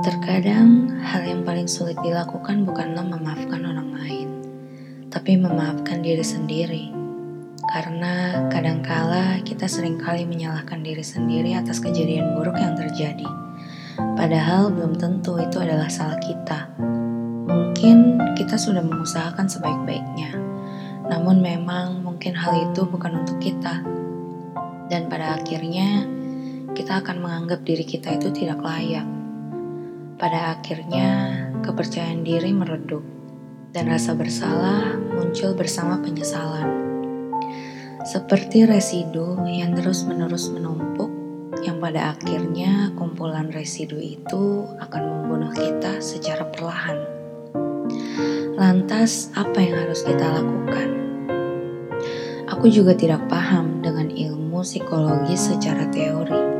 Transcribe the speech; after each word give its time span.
Terkadang 0.00 0.88
hal 1.04 1.28
yang 1.28 1.44
paling 1.44 1.68
sulit 1.68 1.92
dilakukan 2.00 2.64
bukanlah 2.64 3.04
memaafkan 3.04 3.60
orang 3.60 3.92
lain, 3.92 4.28
tapi 5.12 5.36
memaafkan 5.36 6.00
diri 6.00 6.24
sendiri. 6.24 6.88
Karena 7.68 8.48
kadangkala 8.48 9.44
kita 9.44 9.68
sering 9.68 10.00
kali 10.00 10.24
menyalahkan 10.24 10.80
diri 10.80 11.04
sendiri 11.04 11.52
atas 11.52 11.84
kejadian 11.84 12.32
buruk 12.32 12.56
yang 12.56 12.72
terjadi. 12.80 13.28
Padahal 14.16 14.72
belum 14.72 14.96
tentu 14.96 15.36
itu 15.36 15.60
adalah 15.60 15.92
salah 15.92 16.16
kita. 16.16 16.72
Mungkin 17.44 18.24
kita 18.40 18.56
sudah 18.56 18.80
mengusahakan 18.80 19.52
sebaik-baiknya. 19.52 20.32
Namun 21.12 21.44
memang 21.44 22.00
mungkin 22.00 22.32
hal 22.32 22.72
itu 22.72 22.88
bukan 22.88 23.20
untuk 23.20 23.36
kita. 23.36 23.84
Dan 24.88 25.12
pada 25.12 25.36
akhirnya 25.36 26.08
kita 26.72 27.04
akan 27.04 27.20
menganggap 27.20 27.68
diri 27.68 27.84
kita 27.84 28.16
itu 28.16 28.32
tidak 28.32 28.64
layak 28.64 29.19
pada 30.20 30.52
akhirnya, 30.52 31.32
kepercayaan 31.64 32.20
diri 32.20 32.52
meredup 32.52 33.00
dan 33.72 33.88
rasa 33.88 34.12
bersalah 34.12 35.00
muncul 35.16 35.56
bersama 35.56 35.96
penyesalan. 36.04 36.68
Seperti 38.04 38.68
residu 38.68 39.40
yang 39.48 39.72
terus-menerus 39.72 40.52
menumpuk, 40.52 41.08
yang 41.64 41.80
pada 41.80 42.12
akhirnya 42.12 42.92
kumpulan 43.00 43.48
residu 43.48 43.96
itu 43.96 44.68
akan 44.84 45.02
membunuh 45.08 45.56
kita 45.56 46.04
secara 46.04 46.44
perlahan. 46.52 47.00
Lantas, 48.60 49.32
apa 49.32 49.56
yang 49.56 49.88
harus 49.88 50.04
kita 50.04 50.36
lakukan? 50.36 50.88
Aku 52.52 52.68
juga 52.68 52.92
tidak 52.92 53.24
paham 53.32 53.80
dengan 53.80 54.12
ilmu 54.12 54.60
psikologi 54.60 55.32
secara 55.32 55.88
teori 55.88 56.59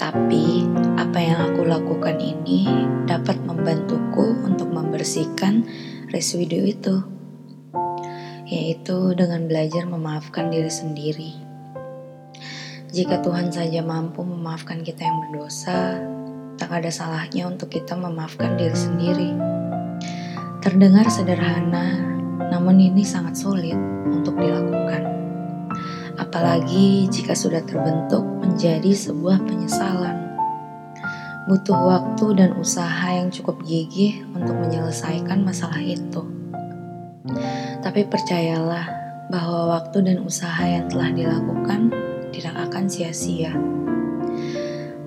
tapi 0.00 0.64
apa 0.96 1.20
yang 1.20 1.52
aku 1.52 1.68
lakukan 1.68 2.16
ini 2.16 2.64
dapat 3.04 3.36
membantuku 3.44 4.32
untuk 4.48 4.72
membersihkan 4.72 5.68
residu 6.08 6.56
itu, 6.64 7.04
yaitu 8.48 9.12
dengan 9.12 9.44
belajar 9.44 9.84
memaafkan 9.84 10.48
diri 10.48 10.72
sendiri. 10.72 11.32
Jika 12.96 13.20
Tuhan 13.20 13.52
saja 13.52 13.84
mampu 13.84 14.24
memaafkan 14.24 14.80
kita 14.80 15.04
yang 15.04 15.20
berdosa, 15.28 16.00
tak 16.56 16.80
ada 16.80 16.88
salahnya 16.88 17.52
untuk 17.52 17.68
kita 17.68 17.92
memaafkan 17.92 18.56
diri 18.56 18.72
sendiri. 18.72 19.30
Terdengar 20.64 21.12
sederhana, 21.12 22.00
namun 22.48 22.80
ini 22.80 23.04
sangat 23.04 23.36
sulit 23.36 23.76
untuk 24.08 24.40
dilakukan 24.40 25.19
apalagi 26.20 27.08
jika 27.08 27.32
sudah 27.32 27.64
terbentuk 27.64 28.20
menjadi 28.44 28.92
sebuah 28.92 29.40
penyesalan. 29.48 30.36
Butuh 31.48 31.80
waktu 31.80 32.26
dan 32.36 32.60
usaha 32.60 33.08
yang 33.08 33.32
cukup 33.32 33.64
gigih 33.64 34.20
untuk 34.36 34.54
menyelesaikan 34.60 35.40
masalah 35.40 35.80
itu. 35.80 36.22
Tapi 37.80 38.04
percayalah 38.04 38.84
bahwa 39.32 39.80
waktu 39.80 40.04
dan 40.04 40.20
usaha 40.20 40.60
yang 40.60 40.86
telah 40.92 41.08
dilakukan 41.08 41.88
tidak 42.36 42.54
akan 42.68 42.84
sia-sia. 42.86 43.56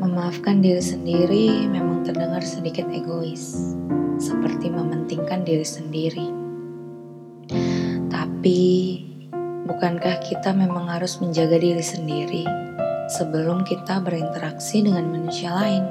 Memaafkan 0.00 0.62
diri 0.64 0.80
sendiri 0.80 1.68
memang 1.68 2.06
terdengar 2.06 2.40
sedikit 2.40 2.88
egois, 2.88 3.76
seperti 4.16 4.72
mementingkan 4.72 5.44
diri 5.44 5.66
sendiri. 5.66 6.26
Tapi 8.08 8.60
Bukankah 9.70 10.18
kita 10.18 10.50
memang 10.50 10.90
harus 10.90 11.22
menjaga 11.22 11.54
diri 11.54 11.78
sendiri 11.78 12.42
sebelum 13.06 13.62
kita 13.62 14.02
berinteraksi 14.02 14.82
dengan 14.82 15.06
manusia 15.06 15.54
lain? 15.54 15.86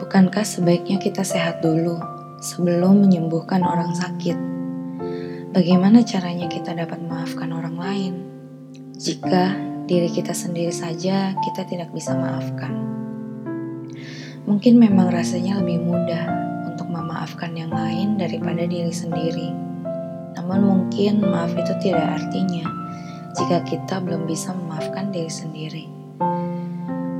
Bukankah 0.00 0.40
sebaiknya 0.40 0.96
kita 0.96 1.20
sehat 1.20 1.60
dulu 1.60 2.00
sebelum 2.40 3.04
menyembuhkan 3.04 3.60
orang 3.60 3.92
sakit? 3.92 4.40
Bagaimana 5.52 6.00
caranya 6.00 6.48
kita 6.48 6.72
dapat 6.72 6.96
memaafkan 6.96 7.52
orang 7.52 7.76
lain 7.76 8.14
jika 8.96 9.52
diri 9.84 10.08
kita 10.08 10.32
sendiri 10.32 10.72
saja 10.72 11.36
kita 11.36 11.60
tidak 11.68 11.92
bisa 11.92 12.16
maafkan? 12.16 12.72
Mungkin 14.48 14.80
memang 14.80 15.12
rasanya 15.12 15.60
lebih 15.60 15.84
mudah 15.84 16.24
untuk 16.72 16.88
memaafkan 16.88 17.52
yang 17.52 17.68
lain 17.68 18.16
daripada 18.16 18.64
diri 18.64 18.96
sendiri 18.96 19.75
namun 20.46 20.62
mungkin 20.62 21.26
maaf 21.26 21.50
itu 21.58 21.74
tidak 21.82 22.22
artinya 22.22 22.70
jika 23.34 23.66
kita 23.66 23.98
belum 23.98 24.30
bisa 24.30 24.54
memaafkan 24.54 25.10
diri 25.10 25.26
sendiri. 25.26 25.84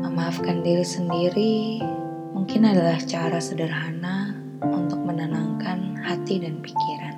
Memaafkan 0.06 0.62
diri 0.62 0.86
sendiri 0.86 1.82
mungkin 2.30 2.70
adalah 2.70 3.02
cara 3.02 3.42
sederhana 3.42 4.30
untuk 4.62 5.02
menenangkan 5.02 5.98
hati 6.06 6.38
dan 6.38 6.62
pikiran. 6.62 7.16